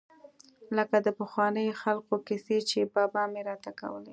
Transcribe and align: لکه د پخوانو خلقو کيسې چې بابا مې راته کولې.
لکه 0.77 0.97
د 1.05 1.07
پخوانو 1.19 1.77
خلقو 1.81 2.15
کيسې 2.27 2.57
چې 2.69 2.79
بابا 2.95 3.23
مې 3.31 3.41
راته 3.49 3.71
کولې. 3.79 4.09